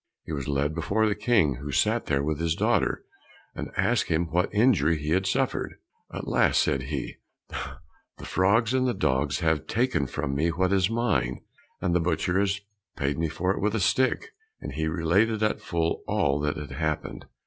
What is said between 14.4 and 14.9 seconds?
and he